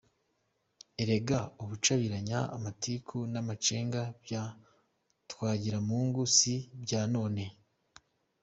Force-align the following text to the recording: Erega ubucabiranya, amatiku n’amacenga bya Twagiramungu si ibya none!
Erega 1.01 1.39
ubucabiranya, 1.61 2.39
amatiku 2.55 3.15
n’amacenga 3.31 4.01
bya 4.23 4.43
Twagiramungu 5.29 6.21
si 6.35 6.53
ibya 6.77 7.01
none! 7.13 7.43